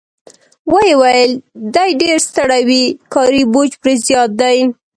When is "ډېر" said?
2.01-2.17